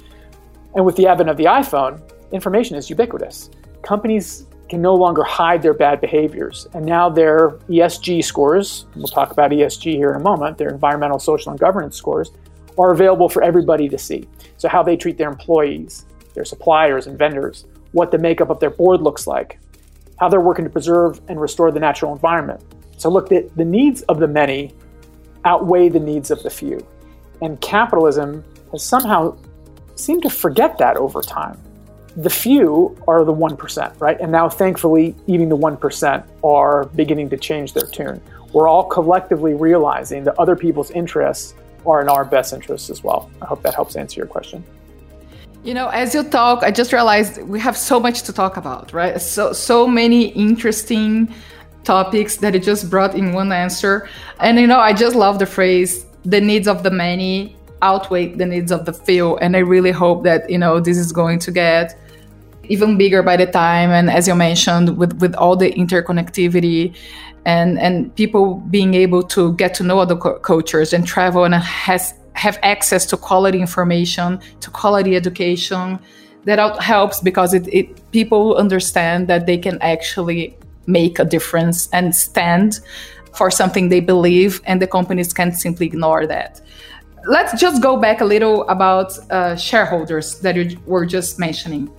And 0.75 0.85
with 0.85 0.97
the 0.97 1.07
advent 1.07 1.31
of 1.31 1.39
the 1.39 1.45
iPhone, 1.45 2.01
information 2.31 2.77
is 2.77 2.91
ubiquitous 2.91 3.51
companies 3.83 4.47
can 4.69 4.83
no 4.83 4.95
longer 4.95 5.23
hide 5.23 5.63
their 5.63 5.75
bad 5.75 6.01
behaviors. 6.01 6.67
And 6.75 6.85
now 6.85 7.09
their 7.09 7.51
ESG 7.69 8.25
scores, 8.25 8.87
we'll 8.97 9.07
talk 9.07 9.31
about 9.31 9.51
ESG 9.51 9.95
here 9.95 10.11
in 10.11 10.17
a 10.17 10.25
moment, 10.25 10.59
their 10.59 10.71
environmental, 10.71 11.19
social, 11.19 11.51
and 11.51 11.61
governance 11.61 11.97
scores, 11.97 12.33
are 12.79 12.91
available 12.91 13.29
for 13.29 13.43
everybody 13.43 13.89
to 13.89 13.99
see. 13.99 14.29
So, 14.57 14.69
how 14.69 14.83
they 14.83 14.97
treat 14.97 15.19
their 15.19 15.29
employees, 15.29 16.07
their 16.35 16.45
suppliers, 16.45 17.07
and 17.07 17.19
vendors, 17.19 17.65
what 17.93 18.11
the 18.11 18.19
makeup 18.19 18.51
of 18.51 18.61
their 18.61 18.71
board 18.71 19.01
looks 19.01 19.27
like, 19.27 19.59
how 20.19 20.29
they're 20.29 20.41
working 20.41 20.65
to 20.65 20.71
preserve 20.71 21.21
and 21.29 21.41
restore 21.41 21.71
the 21.71 21.81
natural 21.81 22.13
environment. 22.13 22.63
So, 22.97 23.09
look, 23.09 23.29
the, 23.29 23.49
the 23.57 23.65
needs 23.65 24.03
of 24.03 24.19
the 24.19 24.29
many 24.29 24.75
outweigh 25.45 25.89
the 25.89 26.01
needs 26.01 26.31
of 26.31 26.43
the 26.43 26.51
few. 26.51 26.85
And 27.41 27.61
capitalism 27.61 28.45
has 28.73 28.83
somehow 28.83 29.37
seemed 29.95 30.23
to 30.23 30.31
forget 30.31 30.77
that 30.79 30.97
over 30.97 31.23
time 31.23 31.59
the 32.17 32.31
few 32.31 32.97
are 33.07 33.25
the 33.25 33.33
1%, 33.33 34.01
right? 34.01 34.19
And 34.21 34.33
now, 34.33 34.49
thankfully, 34.49 35.15
even 35.27 35.49
the 35.49 35.57
1% 35.57 36.25
are 36.43 36.85
beginning 36.87 37.29
to 37.31 37.37
change 37.37 37.75
their 37.75 37.87
tune. 37.87 38.21
We're 38.53 38.69
all 38.69 38.85
collectively 38.85 39.53
realizing 39.53 40.25
that 40.25 40.39
other 40.39 40.57
people's 40.57 40.91
interests 40.91 41.55
are 41.85 42.01
in 42.01 42.09
our 42.09 42.25
best 42.25 42.53
interests 42.55 42.89
as 42.89 43.05
well. 43.05 43.31
I 43.43 43.47
hope 43.47 43.63
that 43.63 43.75
helps 43.75 43.97
answer 43.97 44.19
your 44.19 44.27
question. 44.27 44.65
You 45.63 45.75
know, 45.75 45.89
as 45.89 46.15
you 46.15 46.23
talk, 46.23 46.63
I 46.63 46.71
just 46.71 46.93
realized 46.93 47.43
we 47.43 47.61
have 47.61 47.77
so 47.77 48.01
much 48.01 48.23
to 48.23 48.33
talk 48.33 48.57
about, 48.57 48.93
right? 48.93 49.21
So, 49.21 49.53
so 49.53 49.87
many 49.87 50.29
interesting 50.29 51.35
topics 51.85 52.37
that 52.39 52.55
you 52.55 52.61
just 52.61 52.89
brought 52.89 53.15
in 53.15 53.33
one 53.33 53.53
answer. 53.53 54.09
And, 54.41 54.59
you 54.59 54.67
know, 54.67 54.79
I 54.79 54.93
just 54.93 55.15
love 55.15 55.39
the 55.39 55.47
phrase 55.47 56.07
the 56.25 56.41
needs 56.41 56.67
of 56.67 56.83
the 56.83 56.91
many 56.91 57.57
outweigh 57.83 58.35
the 58.35 58.47
needs 58.47 58.73
of 58.73 58.85
the 58.85 58.93
few. 58.93 59.37
And 59.39 59.57
I 59.57 59.61
really 59.61 59.93
hope 59.93 60.25
that, 60.25 60.49
you 60.49 60.59
know, 60.59 60.81
this 60.81 60.97
is 60.97 61.13
going 61.13 61.39
to 61.41 61.51
get 61.51 61.99
even 62.69 62.97
bigger 62.97 63.23
by 63.23 63.37
the 63.37 63.47
time 63.47 63.91
and 63.91 64.11
as 64.11 64.27
you 64.29 64.35
mentioned 64.35 64.97
with 64.97 65.13
with 65.21 65.35
all 65.35 65.57
the 65.57 65.73
interconnectivity 65.73 66.95
and 67.45 67.79
and 67.79 68.15
people 68.17 68.57
being 68.71 68.95
able 68.95 69.23
to 69.23 69.55
get 69.55 69.75
to 69.75 69.83
know 69.83 69.99
other 69.99 70.17
cultures 70.17 70.93
and 70.93 71.07
travel 71.07 71.45
and 71.45 71.55
has 71.55 72.15
have 72.35 72.59
access 72.63 73.07
to 73.07 73.17
quality 73.17 73.61
information 73.61 74.39
to 74.61 74.71
quality 74.71 75.17
education 75.17 75.99
that 76.47 76.81
helps 76.81 77.21
because 77.21 77.53
it, 77.53 77.67
it 77.73 78.11
people 78.13 78.57
understand 78.57 79.29
that 79.29 79.47
they 79.47 79.59
can 79.59 79.79
actually 79.83 80.57
make 80.87 81.19
a 81.19 81.25
difference 81.25 81.89
and 81.93 82.15
stand 82.15 82.81
for 83.35 83.51
something 83.51 83.89
they 83.89 84.01
believe 84.01 84.63
and 84.65 84.81
the 84.81 84.87
companies 84.87 85.33
can't 85.33 85.55
simply 85.55 85.87
ignore 85.87 86.27
that. 86.27 86.61
Let's 87.27 87.61
just 87.61 87.83
go 87.83 87.97
back 87.97 88.21
a 88.21 88.25
little 88.25 88.67
about 88.69 89.19
uh, 89.31 89.57
shareholders 89.57 90.39
that 90.41 90.55
you 90.55 90.79
were 90.87 91.05
just 91.05 91.39
mentioning 91.39 91.91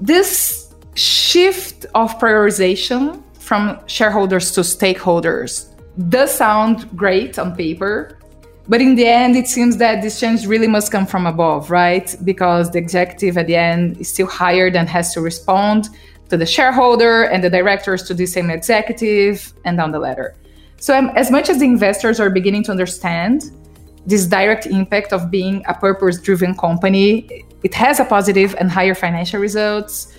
this 0.00 0.74
shift 0.94 1.86
of 1.94 2.18
prioritization 2.18 3.22
from 3.34 3.80
shareholders 3.86 4.52
to 4.52 4.60
stakeholders 4.60 5.74
does 6.08 6.32
sound 6.32 6.88
great 6.96 7.38
on 7.38 7.56
paper, 7.56 8.18
but 8.68 8.80
in 8.80 8.94
the 8.94 9.06
end, 9.06 9.34
it 9.36 9.48
seems 9.48 9.78
that 9.78 10.02
this 10.02 10.20
change 10.20 10.46
really 10.46 10.68
must 10.68 10.92
come 10.92 11.06
from 11.06 11.26
above, 11.26 11.70
right? 11.70 12.14
Because 12.22 12.70
the 12.70 12.78
executive 12.78 13.38
at 13.38 13.46
the 13.46 13.56
end 13.56 13.98
is 13.98 14.08
still 14.10 14.26
hired 14.26 14.76
and 14.76 14.88
has 14.88 15.14
to 15.14 15.20
respond 15.20 15.88
to 16.28 16.36
the 16.36 16.46
shareholder 16.46 17.22
and 17.22 17.42
the 17.42 17.50
directors 17.50 18.02
to 18.04 18.14
the 18.14 18.26
same 18.26 18.50
executive 18.50 19.52
and 19.64 19.78
down 19.78 19.90
the 19.90 19.98
ladder. 19.98 20.36
So, 20.76 20.96
um, 20.96 21.10
as 21.16 21.30
much 21.30 21.48
as 21.48 21.58
the 21.58 21.64
investors 21.64 22.20
are 22.20 22.30
beginning 22.30 22.64
to 22.64 22.70
understand 22.70 23.50
this 24.06 24.26
direct 24.26 24.66
impact 24.66 25.12
of 25.12 25.30
being 25.30 25.64
a 25.66 25.74
purpose 25.74 26.20
driven 26.20 26.54
company, 26.54 27.44
it 27.62 27.74
has 27.74 28.00
a 28.00 28.04
positive 28.04 28.54
and 28.58 28.70
higher 28.70 28.94
financial 28.94 29.40
results. 29.40 30.12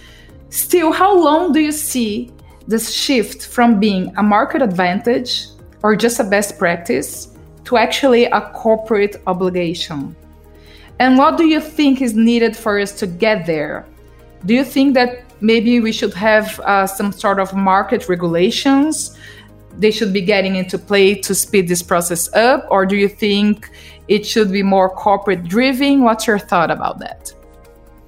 Still, 0.50 0.91
how 0.91 1.17
long 1.17 1.53
do 1.53 1.60
you 1.60 1.72
see 1.72 2.31
this 2.67 2.93
shift 2.93 3.46
from 3.46 3.79
being 3.79 4.13
a 4.17 4.24
market 4.24 4.62
advantage 4.62 5.48
or 5.84 5.96
just 5.96 6.19
a 6.19 6.24
best 6.24 6.58
practice 6.58 7.36
to 7.65 7.77
actually 7.77 8.25
a 8.25 8.41
corporate 8.53 9.22
obligation? 9.27 10.15
And 11.00 11.17
what 11.17 11.38
do 11.38 11.46
you 11.46 11.62
think 11.62 12.01
is 12.01 12.13
needed 12.13 12.58
for 12.58 12.77
us 12.77 12.91
to 13.00 13.08
get 13.08 13.46
there? 13.46 13.86
Do 14.46 14.53
you 14.53 14.65
think 14.65 14.93
that 14.96 15.24
maybe 15.41 15.79
we 15.79 15.93
should 15.93 16.13
have 16.13 16.60
uh, 16.60 16.88
some 16.88 17.12
sort 17.13 17.39
of 17.39 17.53
market 17.55 18.10
regulations? 18.10 19.17
They 19.78 19.92
should 19.92 20.12
be 20.12 20.22
getting 20.22 20.56
into 20.56 20.78
play 20.78 21.16
to 21.16 21.34
speed 21.34 21.68
this 21.68 21.82
process 21.82 22.32
up? 22.34 22.66
Or 22.70 22.86
do 22.86 22.96
you 22.96 23.08
think 23.08 23.70
it 24.08 24.26
should 24.26 24.52
be 24.52 24.64
more 24.64 24.90
corporate 24.90 25.44
driven? 25.44 26.04
What's 26.04 26.28
your 26.28 26.40
thought 26.40 26.72
about 26.72 27.00
that? 27.00 27.34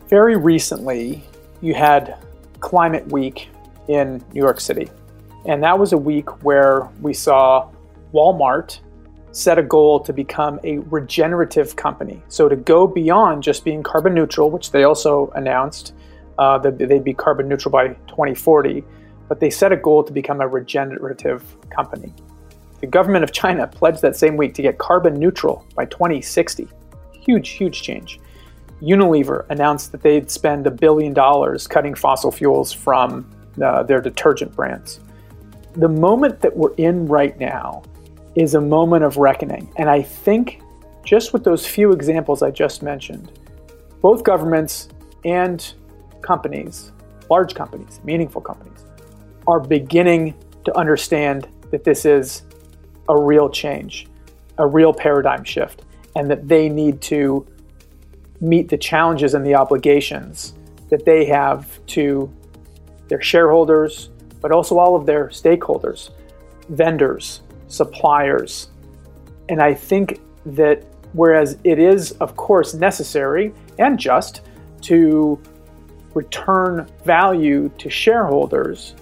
Very 0.07 0.35
recently, 0.35 1.23
you 1.61 1.73
had 1.73 2.17
Climate 2.59 3.07
Week 3.11 3.49
in 3.87 4.23
New 4.33 4.41
York 4.41 4.59
City. 4.59 4.89
And 5.45 5.63
that 5.63 5.77
was 5.77 5.93
a 5.93 5.97
week 5.97 6.43
where 6.43 6.89
we 7.01 7.13
saw 7.13 7.69
Walmart 8.13 8.79
set 9.31 9.57
a 9.57 9.63
goal 9.63 9.99
to 10.01 10.13
become 10.13 10.59
a 10.63 10.79
regenerative 10.79 11.75
company. 11.75 12.21
So 12.27 12.49
to 12.49 12.55
go 12.55 12.85
beyond 12.85 13.43
just 13.43 13.63
being 13.63 13.81
carbon 13.81 14.13
neutral, 14.13 14.49
which 14.49 14.71
they 14.71 14.83
also 14.83 15.31
announced 15.35 15.93
uh, 16.37 16.57
that 16.59 16.77
they'd 16.77 17.03
be 17.03 17.13
carbon 17.13 17.47
neutral 17.47 17.71
by 17.71 17.89
2040, 18.07 18.83
but 19.31 19.39
they 19.39 19.49
set 19.49 19.71
a 19.71 19.77
goal 19.77 20.03
to 20.03 20.11
become 20.11 20.41
a 20.41 20.47
regenerative 20.49 21.41
company. 21.69 22.13
The 22.81 22.87
government 22.87 23.23
of 23.23 23.31
China 23.31 23.65
pledged 23.65 24.01
that 24.01 24.17
same 24.17 24.35
week 24.35 24.53
to 24.55 24.61
get 24.61 24.77
carbon 24.77 25.13
neutral 25.13 25.65
by 25.73 25.85
2060. 25.85 26.67
Huge, 27.13 27.47
huge 27.47 27.81
change. 27.81 28.19
Unilever 28.81 29.45
announced 29.49 29.93
that 29.93 30.01
they'd 30.01 30.29
spend 30.29 30.67
a 30.67 30.69
billion 30.69 31.13
dollars 31.13 31.65
cutting 31.65 31.95
fossil 31.95 32.29
fuels 32.29 32.73
from 32.73 33.25
uh, 33.63 33.83
their 33.83 34.01
detergent 34.01 34.53
brands. 34.53 34.99
The 35.75 35.87
moment 35.87 36.41
that 36.41 36.53
we're 36.57 36.73
in 36.73 37.05
right 37.05 37.39
now 37.39 37.83
is 38.35 38.55
a 38.55 38.61
moment 38.61 39.05
of 39.05 39.15
reckoning. 39.15 39.71
And 39.77 39.89
I 39.89 40.01
think 40.01 40.61
just 41.05 41.31
with 41.31 41.45
those 41.45 41.65
few 41.65 41.93
examples 41.93 42.41
I 42.41 42.51
just 42.51 42.83
mentioned, 42.83 43.31
both 44.01 44.25
governments 44.25 44.89
and 45.23 45.73
companies, 46.21 46.91
large 47.29 47.55
companies, 47.55 48.01
meaningful 48.03 48.41
companies, 48.41 48.83
are 49.47 49.59
beginning 49.59 50.33
to 50.65 50.75
understand 50.77 51.47
that 51.71 51.83
this 51.83 52.05
is 52.05 52.43
a 53.09 53.19
real 53.19 53.49
change, 53.49 54.07
a 54.57 54.67
real 54.67 54.93
paradigm 54.93 55.43
shift, 55.43 55.83
and 56.15 56.29
that 56.29 56.47
they 56.47 56.69
need 56.69 57.01
to 57.01 57.45
meet 58.39 58.69
the 58.69 58.77
challenges 58.77 59.33
and 59.33 59.45
the 59.45 59.55
obligations 59.55 60.53
that 60.89 61.05
they 61.05 61.25
have 61.25 61.83
to 61.87 62.31
their 63.07 63.21
shareholders, 63.21 64.09
but 64.41 64.51
also 64.51 64.77
all 64.77 64.95
of 64.95 65.05
their 65.05 65.27
stakeholders, 65.27 66.11
vendors, 66.69 67.41
suppliers. 67.67 68.69
And 69.49 69.61
I 69.61 69.73
think 69.73 70.21
that 70.45 70.83
whereas 71.13 71.57
it 71.63 71.77
is, 71.77 72.11
of 72.13 72.35
course, 72.35 72.73
necessary 72.73 73.53
and 73.79 73.99
just 73.99 74.41
to 74.81 75.41
return 76.13 76.89
value 77.05 77.69
to 77.77 77.89
shareholders, 77.89 78.95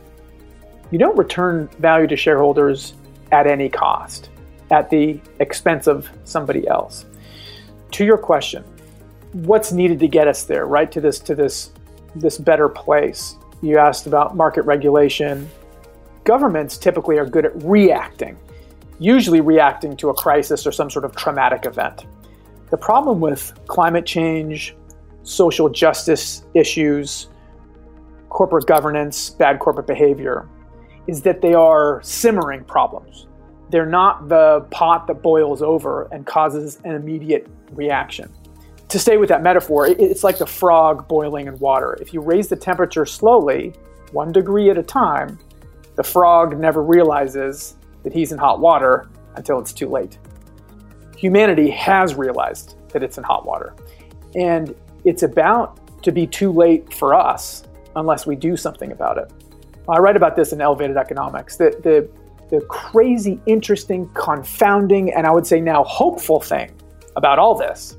you 0.91 0.99
don't 0.99 1.17
return 1.17 1.67
value 1.79 2.07
to 2.07 2.15
shareholders 2.15 2.93
at 3.31 3.47
any 3.47 3.69
cost, 3.69 4.29
at 4.71 4.89
the 4.89 5.19
expense 5.39 5.87
of 5.87 6.09
somebody 6.23 6.67
else. 6.67 7.05
To 7.91 8.05
your 8.05 8.17
question, 8.17 8.63
what's 9.31 9.71
needed 9.71 9.99
to 9.99 10.07
get 10.07 10.27
us 10.27 10.43
there, 10.43 10.65
right? 10.65 10.91
To 10.91 11.01
this 11.01 11.19
to 11.19 11.35
this 11.35 11.71
this 12.15 12.37
better 12.37 12.69
place. 12.69 13.35
You 13.61 13.77
asked 13.77 14.07
about 14.07 14.35
market 14.35 14.63
regulation. 14.63 15.49
Governments 16.23 16.77
typically 16.77 17.17
are 17.17 17.25
good 17.25 17.45
at 17.45 17.63
reacting 17.63 18.37
usually 18.99 19.39
reacting 19.39 19.95
to 19.97 20.09
a 20.09 20.13
crisis 20.13 20.67
or 20.67 20.71
some 20.71 20.89
sort 20.89 21.05
of 21.05 21.15
traumatic 21.15 21.65
event. 21.65 22.05
The 22.69 22.77
problem 22.77 23.19
with 23.19 23.53
climate 23.65 24.05
change, 24.05 24.75
social 25.23 25.69
justice 25.69 26.43
issues, 26.53 27.29
corporate 28.27 28.67
governance, 28.67 29.29
bad 29.31 29.59
corporate 29.59 29.87
behavior, 29.87 30.47
is 31.07 31.21
that 31.23 31.41
they 31.41 31.53
are 31.53 32.01
simmering 32.03 32.63
problems. 32.63 33.27
They're 33.69 33.85
not 33.85 34.29
the 34.29 34.65
pot 34.71 35.07
that 35.07 35.21
boils 35.21 35.61
over 35.61 36.07
and 36.11 36.25
causes 36.25 36.79
an 36.83 36.95
immediate 36.95 37.47
reaction. 37.71 38.33
To 38.89 38.97
stay 38.97 39.17
with 39.17 39.29
that 39.29 39.43
metaphor, 39.43 39.87
it's 39.87 40.23
like 40.23 40.39
the 40.39 40.47
frog 40.47 41.07
boiling 41.07 41.47
in 41.47 41.59
water. 41.59 41.95
If 42.01 42.13
you 42.13 42.21
raise 42.21 42.47
the 42.47 42.55
temperature 42.55 43.05
slowly, 43.05 43.73
one 44.11 44.31
degree 44.31 44.71
at 44.71 44.77
a 44.79 44.83
time, 44.83 45.37
the 45.95 46.03
frog 46.03 46.57
never 46.59 46.81
realizes 46.81 47.75
that 48.03 48.13
he's 48.13 48.31
in 48.31 48.39
hot 48.39 48.59
water 48.59 49.09
until 49.35 49.59
it's 49.59 49.73
too 49.73 49.87
late. 49.87 50.17
Humanity 51.15 51.69
has 51.69 52.15
realized 52.15 52.77
that 52.89 53.03
it's 53.03 53.19
in 53.19 53.23
hot 53.23 53.45
water. 53.45 53.75
And 54.35 54.73
it's 55.05 55.21
about 55.21 56.01
to 56.03 56.11
be 56.11 56.25
too 56.25 56.51
late 56.51 56.93
for 56.93 57.13
us 57.13 57.63
unless 57.95 58.25
we 58.25 58.35
do 58.35 58.57
something 58.57 58.91
about 58.91 59.17
it. 59.17 59.31
I 59.89 59.99
write 59.99 60.15
about 60.15 60.35
this 60.35 60.53
in 60.53 60.61
Elevated 60.61 60.97
Economics. 60.97 61.57
The, 61.57 61.71
the, 61.83 62.09
the 62.55 62.63
crazy, 62.65 63.39
interesting, 63.45 64.09
confounding, 64.13 65.13
and 65.13 65.25
I 65.25 65.31
would 65.31 65.47
say 65.47 65.59
now 65.59 65.83
hopeful 65.83 66.39
thing 66.39 66.71
about 67.15 67.39
all 67.39 67.55
this 67.55 67.97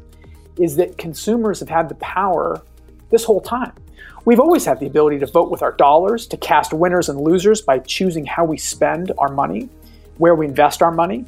is 0.58 0.76
that 0.76 0.98
consumers 0.98 1.60
have 1.60 1.68
had 1.68 1.88
the 1.88 1.94
power 1.96 2.62
this 3.10 3.24
whole 3.24 3.40
time. 3.40 3.72
We've 4.24 4.40
always 4.40 4.64
had 4.64 4.78
the 4.78 4.86
ability 4.86 5.18
to 5.20 5.26
vote 5.26 5.50
with 5.50 5.62
our 5.62 5.72
dollars, 5.72 6.26
to 6.28 6.36
cast 6.36 6.72
winners 6.72 7.08
and 7.08 7.20
losers 7.20 7.62
by 7.62 7.78
choosing 7.78 8.24
how 8.24 8.44
we 8.44 8.58
spend 8.58 9.12
our 9.18 9.28
money 9.28 9.68
where 10.18 10.34
we 10.34 10.46
invest 10.46 10.82
our 10.82 10.92
money. 10.92 11.24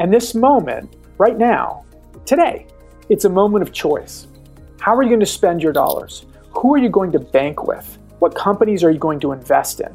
And 0.00 0.12
this 0.12 0.34
moment, 0.34 0.96
right 1.18 1.36
now, 1.36 1.84
today, 2.24 2.66
it's 3.10 3.26
a 3.26 3.28
moment 3.28 3.62
of 3.62 3.72
choice. 3.72 4.26
How 4.80 4.96
are 4.96 5.02
you 5.02 5.10
going 5.10 5.20
to 5.20 5.26
spend 5.26 5.62
your 5.62 5.72
dollars? 5.72 6.24
Who 6.52 6.74
are 6.74 6.78
you 6.78 6.88
going 6.88 7.12
to 7.12 7.18
bank 7.18 7.66
with? 7.66 7.98
What 8.22 8.36
companies 8.36 8.84
are 8.84 8.90
you 8.92 9.00
going 9.00 9.18
to 9.18 9.32
invest 9.32 9.80
in? 9.80 9.92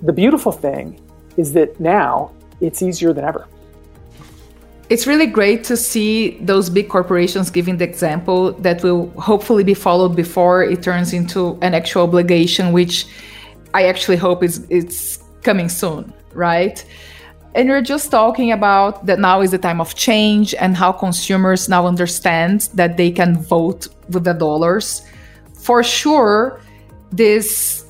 The 0.00 0.14
beautiful 0.22 0.52
thing 0.52 0.98
is 1.36 1.52
that 1.52 1.78
now 1.78 2.32
it's 2.62 2.80
easier 2.80 3.12
than 3.12 3.26
ever. 3.26 3.46
It's 4.88 5.06
really 5.06 5.26
great 5.26 5.64
to 5.64 5.76
see 5.76 6.38
those 6.40 6.70
big 6.70 6.88
corporations 6.88 7.50
giving 7.50 7.76
the 7.76 7.84
example 7.84 8.52
that 8.52 8.82
will 8.82 9.10
hopefully 9.20 9.64
be 9.64 9.74
followed 9.74 10.16
before 10.16 10.64
it 10.64 10.82
turns 10.82 11.12
into 11.12 11.58
an 11.60 11.74
actual 11.74 12.04
obligation, 12.04 12.72
which 12.72 13.04
I 13.74 13.82
actually 13.84 14.16
hope 14.16 14.42
is 14.42 14.66
it's 14.70 15.18
coming 15.42 15.68
soon, 15.68 16.10
right? 16.32 16.82
And 17.54 17.68
we're 17.68 17.82
just 17.82 18.10
talking 18.10 18.50
about 18.52 19.04
that 19.04 19.18
now 19.18 19.42
is 19.42 19.50
the 19.50 19.58
time 19.58 19.82
of 19.82 19.94
change 19.94 20.54
and 20.54 20.74
how 20.74 20.90
consumers 20.90 21.68
now 21.68 21.86
understand 21.86 22.70
that 22.72 22.96
they 22.96 23.10
can 23.10 23.36
vote 23.36 23.88
with 24.08 24.24
the 24.24 24.32
dollars. 24.32 25.02
For 25.52 25.82
sure, 25.82 26.62
this 27.12 27.84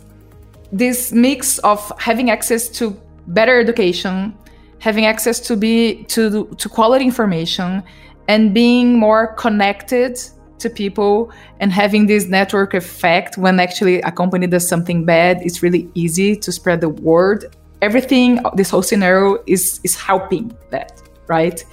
this 0.72 1.12
mix 1.12 1.58
of 1.58 1.92
having 1.98 2.30
access 2.30 2.68
to 2.68 2.96
better 3.28 3.58
education, 3.58 4.36
having 4.78 5.06
access 5.06 5.40
to 5.40 5.56
be 5.56 6.04
to 6.04 6.46
to 6.58 6.68
quality 6.68 7.04
information, 7.04 7.82
and 8.28 8.54
being 8.54 8.98
more 8.98 9.34
connected 9.34 10.18
to 10.58 10.68
people 10.68 11.30
and 11.60 11.72
having 11.72 12.06
this 12.06 12.26
network 12.26 12.74
effect 12.74 13.38
when 13.38 13.60
actually 13.60 14.00
a 14.02 14.10
company 14.10 14.46
does 14.46 14.66
something 14.66 15.04
bad, 15.04 15.38
it's 15.42 15.62
really 15.62 15.88
easy 15.94 16.34
to 16.34 16.50
spread 16.50 16.80
the 16.80 16.88
word. 16.88 17.54
Everything 17.80 18.40
this 18.54 18.70
whole 18.70 18.82
scenario 18.82 19.38
is 19.46 19.80
is 19.84 19.94
helping 19.94 20.56
that 20.70 21.00
right? 21.28 21.64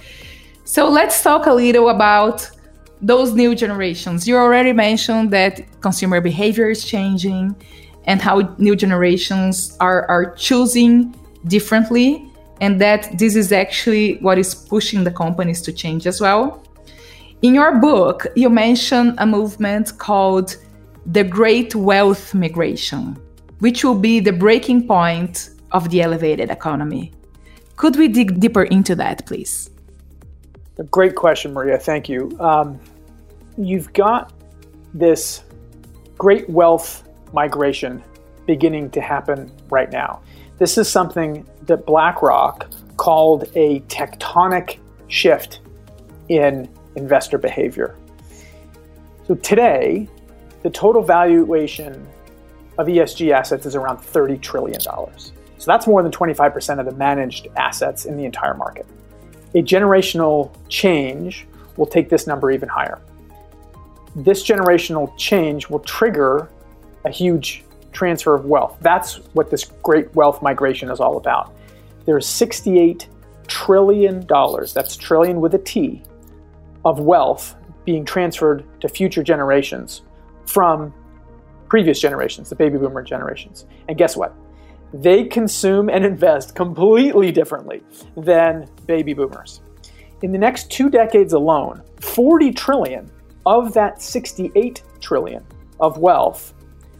So 0.64 0.88
let's 0.88 1.22
talk 1.22 1.46
a 1.46 1.52
little 1.52 1.88
about 1.88 2.48
those 3.02 3.34
new 3.34 3.54
generations 3.54 4.26
you 4.26 4.36
already 4.36 4.72
mentioned 4.72 5.30
that 5.30 5.60
consumer 5.80 6.20
behavior 6.20 6.70
is 6.70 6.84
changing 6.84 7.54
and 8.04 8.22
how 8.22 8.54
new 8.58 8.74
generations 8.74 9.76
are 9.80 10.08
are 10.08 10.34
choosing 10.34 11.14
differently 11.46 12.24
and 12.60 12.80
that 12.80 13.18
this 13.18 13.36
is 13.36 13.52
actually 13.52 14.16
what 14.18 14.38
is 14.38 14.54
pushing 14.54 15.04
the 15.04 15.10
companies 15.10 15.60
to 15.60 15.72
change 15.72 16.06
as 16.06 16.20
well 16.20 16.62
in 17.42 17.54
your 17.54 17.78
book 17.78 18.26
you 18.34 18.48
mention 18.48 19.14
a 19.18 19.26
movement 19.26 19.96
called 19.98 20.56
the 21.06 21.22
great 21.22 21.74
wealth 21.74 22.34
migration 22.34 23.16
which 23.58 23.84
will 23.84 23.98
be 23.98 24.20
the 24.20 24.32
breaking 24.32 24.86
point 24.86 25.50
of 25.72 25.90
the 25.90 26.02
elevated 26.02 26.50
economy. 26.50 27.12
Could 27.76 27.96
we 27.96 28.08
dig 28.08 28.40
deeper 28.40 28.64
into 28.64 28.94
that, 28.96 29.26
please? 29.26 29.70
Great 30.84 31.14
question, 31.14 31.52
Maria. 31.52 31.78
Thank 31.78 32.08
you. 32.08 32.36
Um, 32.38 32.78
you've 33.56 33.92
got 33.92 34.32
this 34.92 35.42
great 36.18 36.48
wealth 36.48 37.08
migration 37.32 38.02
beginning 38.46 38.90
to 38.90 39.00
happen 39.00 39.50
right 39.70 39.90
now. 39.90 40.22
This 40.58 40.78
is 40.78 40.88
something 40.88 41.46
that 41.62 41.86
BlackRock 41.86 42.70
called 42.96 43.44
a 43.54 43.80
tectonic 43.80 44.78
shift 45.08 45.60
in 46.28 46.68
investor 46.94 47.38
behavior. 47.38 47.96
So 49.26 49.34
today, 49.36 50.08
the 50.62 50.70
total 50.70 51.02
valuation 51.02 52.06
of 52.78 52.86
ESG 52.86 53.32
assets 53.32 53.66
is 53.66 53.74
around 53.74 53.98
$30 53.98 54.40
trillion. 54.40 54.80
So 54.80 55.32
that's 55.64 55.86
more 55.86 56.02
than 56.02 56.12
25% 56.12 56.78
of 56.78 56.86
the 56.86 56.92
managed 56.92 57.48
assets 57.56 58.04
in 58.04 58.16
the 58.16 58.24
entire 58.24 58.54
market. 58.54 58.86
A 59.56 59.62
generational 59.62 60.54
change 60.68 61.46
will 61.78 61.86
take 61.86 62.10
this 62.10 62.26
number 62.26 62.50
even 62.50 62.68
higher. 62.68 63.00
This 64.14 64.44
generational 64.44 65.16
change 65.16 65.70
will 65.70 65.80
trigger 65.80 66.50
a 67.06 67.10
huge 67.10 67.64
transfer 67.90 68.34
of 68.34 68.44
wealth. 68.44 68.76
That's 68.82 69.16
what 69.32 69.50
this 69.50 69.64
great 69.82 70.14
wealth 70.14 70.42
migration 70.42 70.90
is 70.90 71.00
all 71.00 71.16
about. 71.16 71.56
There's 72.04 72.26
68 72.26 73.08
trillion 73.46 74.26
dollars, 74.26 74.74
that's 74.74 74.94
trillion 74.94 75.40
with 75.40 75.54
a 75.54 75.58
T, 75.58 76.02
of 76.84 77.00
wealth 77.00 77.56
being 77.86 78.04
transferred 78.04 78.62
to 78.80 78.88
future 78.88 79.22
generations 79.22 80.02
from 80.44 80.92
previous 81.70 81.98
generations, 81.98 82.50
the 82.50 82.56
baby 82.56 82.76
boomer 82.76 83.02
generations. 83.02 83.64
And 83.88 83.96
guess 83.96 84.18
what? 84.18 84.34
They 84.92 85.24
consume 85.24 85.88
and 85.88 86.04
invest 86.04 86.54
completely 86.54 87.32
differently 87.32 87.82
than 88.16 88.68
baby 88.86 89.14
boomers. 89.14 89.60
In 90.22 90.32
the 90.32 90.38
next 90.38 90.70
two 90.70 90.88
decades 90.88 91.32
alone, 91.32 91.82
40 92.00 92.52
trillion 92.52 93.10
of 93.44 93.72
that 93.74 94.00
68 94.00 94.82
trillion 95.00 95.44
of 95.80 95.98
wealth 95.98 96.54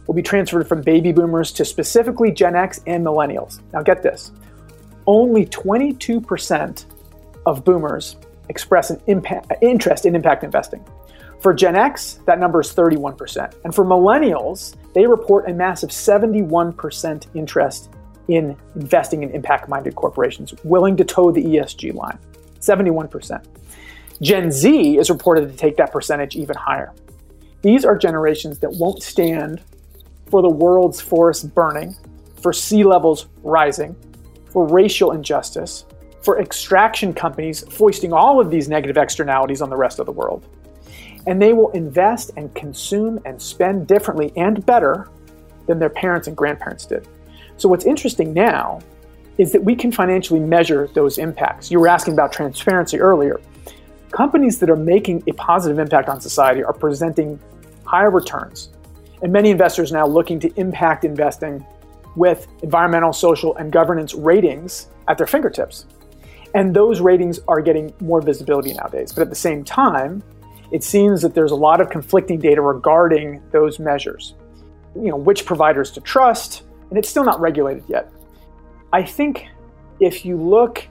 will 0.05 0.13
be 0.13 0.21
transferred 0.21 0.67
from 0.67 0.81
baby 0.81 1.11
boomers 1.11 1.51
to 1.51 1.65
specifically 1.65 2.31
Gen 2.31 2.55
X 2.55 2.79
and 2.87 3.05
millennials. 3.05 3.61
Now, 3.73 3.81
get 3.81 4.01
this 4.01 4.31
only 5.07 5.45
22% 5.45 6.85
of 7.45 7.63
boomers 7.63 8.17
express 8.49 8.89
an 8.89 9.01
impact, 9.07 9.51
interest 9.61 10.05
in 10.05 10.15
impact 10.15 10.43
investing. 10.43 10.85
For 11.39 11.53
Gen 11.53 11.75
X, 11.75 12.19
that 12.25 12.39
number 12.39 12.61
is 12.61 12.73
31%. 12.73 13.53
And 13.63 13.73
for 13.73 13.85
millennials, 13.85 14.75
they 14.93 15.05
report 15.05 15.49
a 15.49 15.53
massive 15.53 15.89
71% 15.89 17.27
interest 17.35 17.89
in 18.27 18.57
investing 18.75 19.23
in 19.23 19.31
impact 19.31 19.69
minded 19.69 19.95
corporations, 19.95 20.53
willing 20.63 20.97
to 20.97 21.05
toe 21.05 21.31
the 21.31 21.43
ESG 21.43 21.93
line. 21.93 22.17
71%. 22.59 23.45
Gen 24.21 24.51
Z 24.51 24.97
is 24.97 25.09
reported 25.09 25.49
to 25.51 25.55
take 25.55 25.77
that 25.77 25.91
percentage 25.91 26.35
even 26.35 26.55
higher. 26.55 26.91
These 27.61 27.85
are 27.85 27.97
generations 27.97 28.59
that 28.59 28.71
won't 28.73 29.03
stand 29.03 29.61
for 30.29 30.41
the 30.41 30.49
world's 30.49 30.99
forests 30.99 31.43
burning, 31.43 31.95
for 32.41 32.51
sea 32.51 32.83
levels 32.83 33.27
rising, 33.43 33.95
for 34.49 34.67
racial 34.67 35.11
injustice, 35.11 35.85
for 36.21 36.39
extraction 36.41 37.13
companies 37.13 37.63
foisting 37.69 38.11
all 38.11 38.39
of 38.39 38.49
these 38.49 38.67
negative 38.67 38.97
externalities 38.97 39.61
on 39.61 39.69
the 39.69 39.77
rest 39.77 39.99
of 39.99 40.05
the 40.05 40.11
world. 40.11 40.45
And 41.27 41.41
they 41.41 41.53
will 41.53 41.69
invest 41.71 42.31
and 42.37 42.53
consume 42.55 43.19
and 43.25 43.39
spend 43.41 43.85
differently 43.87 44.33
and 44.35 44.65
better 44.65 45.09
than 45.67 45.77
their 45.77 45.89
parents 45.89 46.27
and 46.27 46.35
grandparents 46.35 46.85
did. 46.85 47.07
So, 47.57 47.69
what's 47.69 47.85
interesting 47.85 48.33
now 48.33 48.79
is 49.37 49.51
that 49.51 49.63
we 49.63 49.75
can 49.75 49.91
financially 49.91 50.39
measure 50.39 50.89
those 50.93 51.17
impacts. 51.17 51.69
You 51.69 51.79
were 51.79 51.87
asking 51.87 52.13
about 52.13 52.31
transparency 52.31 52.99
earlier. 52.99 53.39
Companies 54.11 54.57
that 54.59 54.69
are 54.69 54.75
making 54.75 55.23
a 55.27 55.33
positive 55.33 55.79
impact 55.79 56.09
on 56.09 56.19
society 56.19 56.63
are 56.63 56.73
presenting 56.73 57.39
higher 57.83 58.09
returns. 58.09 58.69
And 59.21 59.31
many 59.31 59.49
investors 59.49 59.91
now 59.91 60.07
looking 60.07 60.39
to 60.39 60.59
impact 60.59 61.03
investing 61.03 61.65
with 62.15 62.47
environmental, 62.63 63.13
social, 63.13 63.55
and 63.57 63.71
governance 63.71 64.13
ratings 64.13 64.87
at 65.07 65.17
their 65.17 65.27
fingertips. 65.27 65.85
And 66.55 66.75
those 66.75 67.01
ratings 67.01 67.39
are 67.47 67.61
getting 67.61 67.93
more 67.99 68.21
visibility 68.21 68.73
nowadays. 68.73 69.11
But 69.11 69.21
at 69.21 69.29
the 69.29 69.35
same 69.35 69.63
time, 69.63 70.23
it 70.71 70.83
seems 70.83 71.21
that 71.21 71.33
there's 71.33 71.51
a 71.51 71.55
lot 71.55 71.81
of 71.81 71.89
conflicting 71.89 72.39
data 72.39 72.61
regarding 72.61 73.41
those 73.51 73.79
measures. 73.79 74.35
You 74.95 75.09
know, 75.09 75.15
which 75.15 75.45
providers 75.45 75.91
to 75.91 76.01
trust, 76.01 76.63
and 76.89 76.97
it's 76.97 77.09
still 77.09 77.23
not 77.23 77.39
regulated 77.39 77.83
yet. 77.87 78.11
I 78.91 79.03
think 79.03 79.47
if 79.99 80.25
you 80.25 80.37
look 80.37 80.87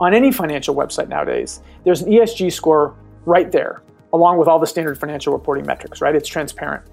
on 0.00 0.14
any 0.14 0.32
financial 0.32 0.74
website 0.74 1.08
nowadays, 1.08 1.62
there's 1.84 2.02
an 2.02 2.10
ESG 2.10 2.52
score 2.52 2.96
right 3.26 3.50
there, 3.52 3.82
along 4.12 4.38
with 4.38 4.48
all 4.48 4.58
the 4.58 4.66
standard 4.66 4.98
financial 4.98 5.32
reporting 5.32 5.64
metrics, 5.66 6.00
right? 6.00 6.14
It's 6.14 6.28
transparent. 6.28 6.84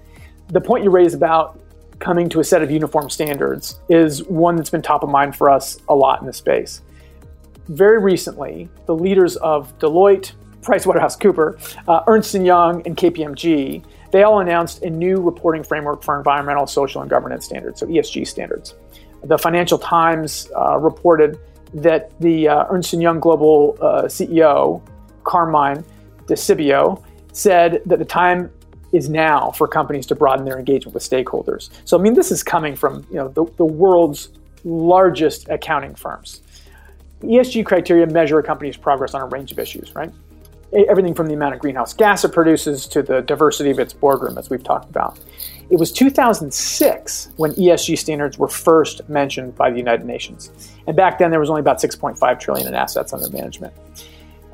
The 0.48 0.60
point 0.60 0.84
you 0.84 0.90
raise 0.90 1.14
about 1.14 1.58
coming 1.98 2.28
to 2.28 2.40
a 2.40 2.44
set 2.44 2.62
of 2.62 2.70
uniform 2.70 3.08
standards 3.08 3.80
is 3.88 4.24
one 4.24 4.56
that's 4.56 4.70
been 4.70 4.82
top 4.82 5.02
of 5.02 5.08
mind 5.08 5.36
for 5.36 5.48
us 5.48 5.78
a 5.88 5.94
lot 5.94 6.20
in 6.20 6.26
the 6.26 6.32
space. 6.32 6.82
Very 7.68 7.98
recently, 7.98 8.68
the 8.86 8.94
leaders 8.94 9.36
of 9.36 9.76
Deloitte, 9.78 10.32
PricewaterhouseCooper, 10.62 11.78
uh, 11.88 12.02
Ernst 12.06 12.34
& 12.34 12.34
Young, 12.34 12.86
and 12.86 12.96
KPMG, 12.96 13.84
they 14.12 14.22
all 14.22 14.40
announced 14.40 14.82
a 14.82 14.90
new 14.90 15.20
reporting 15.20 15.62
framework 15.62 16.02
for 16.02 16.16
environmental, 16.16 16.66
social, 16.66 17.00
and 17.00 17.10
governance 17.10 17.44
standards, 17.44 17.80
so 17.80 17.86
ESG 17.86 18.26
standards. 18.26 18.74
The 19.24 19.38
Financial 19.38 19.78
Times 19.78 20.50
uh, 20.56 20.78
reported 20.78 21.38
that 21.74 22.18
the 22.20 22.48
uh, 22.48 22.64
Ernst 22.70 22.92
& 22.92 22.94
Young 22.94 23.20
global 23.20 23.76
uh, 23.80 24.02
CEO, 24.02 24.82
Carmine 25.24 25.84
Di 26.26 26.34
Sibio, 26.34 27.02
said 27.32 27.82
that 27.86 27.98
the 27.98 28.04
time 28.04 28.50
is 28.92 29.08
now 29.08 29.50
for 29.52 29.66
companies 29.66 30.06
to 30.06 30.14
broaden 30.14 30.44
their 30.44 30.58
engagement 30.58 30.94
with 30.94 31.02
stakeholders. 31.02 31.70
So, 31.84 31.98
I 31.98 32.02
mean, 32.02 32.14
this 32.14 32.30
is 32.30 32.42
coming 32.42 32.76
from 32.76 33.06
you 33.10 33.16
know 33.16 33.28
the, 33.28 33.46
the 33.56 33.64
world's 33.64 34.28
largest 34.64 35.48
accounting 35.48 35.94
firms. 35.94 36.42
ESG 37.20 37.64
criteria 37.64 38.06
measure 38.06 38.38
a 38.38 38.42
company's 38.42 38.76
progress 38.76 39.14
on 39.14 39.22
a 39.22 39.26
range 39.26 39.52
of 39.52 39.58
issues, 39.58 39.94
right? 39.94 40.12
Everything 40.88 41.14
from 41.14 41.26
the 41.26 41.34
amount 41.34 41.54
of 41.54 41.60
greenhouse 41.60 41.92
gas 41.92 42.24
it 42.24 42.32
produces 42.32 42.86
to 42.86 43.02
the 43.02 43.20
diversity 43.22 43.70
of 43.70 43.78
its 43.78 43.92
boardroom, 43.92 44.38
as 44.38 44.48
we've 44.48 44.64
talked 44.64 44.88
about. 44.88 45.18
It 45.70 45.78
was 45.78 45.92
2006 45.92 47.30
when 47.36 47.52
ESG 47.52 47.98
standards 47.98 48.38
were 48.38 48.48
first 48.48 49.06
mentioned 49.08 49.54
by 49.54 49.70
the 49.70 49.76
United 49.76 50.06
Nations, 50.06 50.50
and 50.86 50.96
back 50.96 51.18
then 51.18 51.30
there 51.30 51.40
was 51.40 51.50
only 51.50 51.60
about 51.60 51.80
6.5 51.80 52.40
trillion 52.40 52.66
in 52.66 52.74
assets 52.74 53.12
under 53.12 53.28
management 53.30 53.74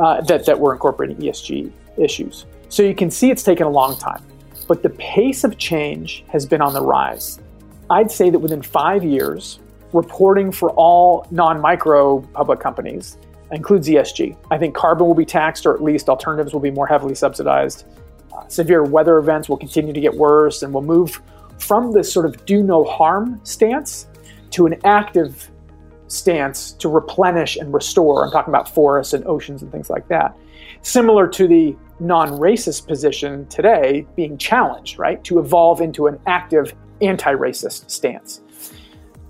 uh, 0.00 0.20
that 0.22 0.44
that 0.46 0.58
were 0.58 0.72
incorporating 0.72 1.16
ESG 1.18 1.70
issues. 1.96 2.46
So 2.68 2.82
you 2.82 2.94
can 2.94 3.10
see 3.10 3.30
it's 3.30 3.42
taken 3.42 3.66
a 3.66 3.70
long 3.70 3.96
time, 3.96 4.22
but 4.66 4.82
the 4.82 4.90
pace 4.90 5.44
of 5.44 5.56
change 5.56 6.24
has 6.28 6.46
been 6.46 6.60
on 6.60 6.72
the 6.72 6.82
rise. 6.82 7.40
I'd 7.90 8.10
say 8.10 8.30
that 8.30 8.38
within 8.38 8.60
five 8.60 9.04
years, 9.04 9.60
reporting 9.92 10.52
for 10.52 10.70
all 10.70 11.26
non 11.30 11.60
micro 11.60 12.20
public 12.20 12.60
companies 12.60 13.16
includes 13.52 13.88
ESG. 13.88 14.36
I 14.50 14.58
think 14.58 14.74
carbon 14.74 15.06
will 15.06 15.14
be 15.14 15.24
taxed, 15.24 15.66
or 15.66 15.74
at 15.74 15.82
least 15.82 16.08
alternatives 16.08 16.52
will 16.52 16.60
be 16.60 16.70
more 16.70 16.86
heavily 16.86 17.14
subsidized. 17.14 17.84
Uh, 18.36 18.46
severe 18.48 18.84
weather 18.84 19.18
events 19.18 19.48
will 19.48 19.56
continue 19.56 19.92
to 19.92 20.00
get 20.00 20.14
worse, 20.14 20.62
and 20.62 20.72
we'll 20.72 20.82
move 20.82 21.20
from 21.58 21.92
this 21.92 22.12
sort 22.12 22.26
of 22.26 22.44
do 22.44 22.62
no 22.62 22.84
harm 22.84 23.40
stance 23.44 24.06
to 24.50 24.66
an 24.66 24.76
active 24.84 25.50
stance 26.08 26.72
to 26.72 26.88
replenish 26.88 27.56
and 27.56 27.72
restore. 27.72 28.24
I'm 28.24 28.30
talking 28.30 28.52
about 28.52 28.68
forests 28.68 29.12
and 29.12 29.26
oceans 29.26 29.62
and 29.62 29.70
things 29.70 29.90
like 29.90 30.08
that. 30.08 30.36
Similar 30.82 31.28
to 31.28 31.46
the 31.46 31.76
non 32.00 32.30
racist 32.30 32.86
position 32.86 33.46
today 33.48 34.06
being 34.16 34.38
challenged, 34.38 34.98
right? 34.98 35.22
To 35.24 35.38
evolve 35.38 35.80
into 35.80 36.06
an 36.06 36.18
active 36.26 36.74
anti 37.00 37.32
racist 37.32 37.90
stance. 37.90 38.40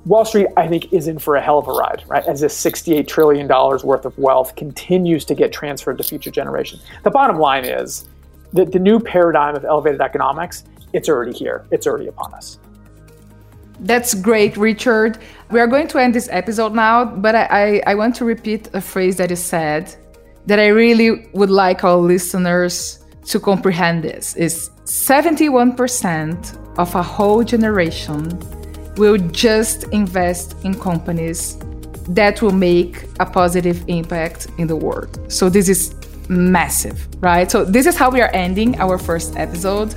Wall 0.09 0.25
Street, 0.25 0.47
I 0.57 0.66
think, 0.66 0.90
is 0.90 1.07
in 1.07 1.18
for 1.18 1.37
a 1.37 1.42
hell 1.42 1.59
of 1.59 1.68
a 1.68 1.73
ride, 1.73 2.03
right? 2.07 2.25
As 2.27 2.40
this 2.40 2.59
$68 2.64 3.07
trillion 3.07 3.47
worth 3.47 4.07
of 4.07 4.16
wealth 4.16 4.57
continues 4.57 5.23
to 5.27 5.35
get 5.35 5.53
transferred 5.53 5.99
to 5.99 6.05
future 6.05 6.31
generations. 6.31 6.83
The 7.05 7.11
bottom 7.11 7.38
line 7.38 7.66
is 7.66 8.09
that 8.55 8.73
the 8.73 8.79
new 8.79 9.01
paradigm 9.01 9.55
of 9.55 9.66
elevated 9.66 10.01
economics, 10.01 10.64
it's 10.94 11.11
already 11.11 11.33
here, 11.37 11.66
it's 11.71 11.87
already 11.87 12.07
upon 12.07 12.33
us. 12.33 12.59
That's 13.81 14.14
great, 14.14 14.57
Richard. 14.57 15.18
We 15.51 15.61
are 15.61 15.66
going 15.66 15.88
to 15.88 15.99
end 15.99 16.14
this 16.14 16.31
episode 16.33 16.75
now, 16.75 17.05
but 17.05 17.35
I, 17.35 17.44
I, 17.51 17.83
I 17.88 17.94
want 17.94 18.16
to 18.16 18.25
repeat 18.25 18.71
a 18.73 18.81
phrase 18.81 19.18
that 19.18 19.31
is 19.31 19.44
said 19.44 19.94
that 20.47 20.59
I 20.59 20.68
really 20.68 21.29
would 21.35 21.51
like 21.51 21.85
our 21.85 21.99
listeners 21.99 23.05
to 23.27 23.38
comprehend 23.38 24.05
this 24.05 24.35
is 24.37 24.71
71% 24.85 26.79
of 26.79 26.94
a 26.94 27.03
whole 27.03 27.44
generation 27.44 28.27
will 28.98 29.16
just 29.16 29.84
invest 29.84 30.56
in 30.64 30.74
companies 30.78 31.58
that 32.08 32.42
will 32.42 32.52
make 32.52 33.04
a 33.20 33.26
positive 33.26 33.84
impact 33.88 34.48
in 34.58 34.66
the 34.66 34.76
world. 34.76 35.18
So 35.30 35.48
this 35.48 35.68
is 35.68 35.94
massive, 36.28 37.06
right? 37.22 37.50
So 37.50 37.64
this 37.64 37.87
is 37.87 37.96
how 37.96 38.11
we 38.11 38.20
are 38.20 38.30
ending 38.34 38.78
our 38.80 38.98
first 38.98 39.37
episode. 39.37 39.94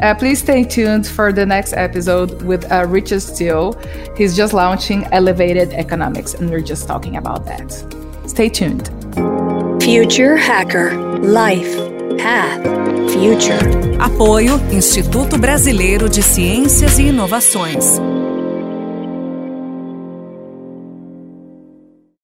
Uh, 0.00 0.14
please 0.14 0.40
stay 0.40 0.64
tuned 0.64 1.06
for 1.06 1.32
the 1.32 1.46
next 1.46 1.74
episode 1.74 2.42
with 2.42 2.70
uh, 2.72 2.84
Richard 2.88 3.20
Steel. 3.22 3.78
He's 4.16 4.36
just 4.36 4.52
launching 4.52 5.04
Elevated 5.12 5.72
Economics, 5.72 6.34
and 6.34 6.50
we're 6.50 6.60
just 6.60 6.88
talking 6.88 7.16
about 7.16 7.44
that. 7.46 7.70
Stay 8.26 8.48
tuned. 8.48 8.88
Future 9.82 10.36
Hacker 10.36 10.96
Life 11.20 11.76
Path 12.18 12.62
Future. 13.12 13.58
Apoio 14.00 14.58
Instituto 14.72 15.38
Brasileiro 15.38 16.08
de 16.08 16.22
Ciências 16.22 16.98
e 16.98 17.08
Inovações. 17.08 18.00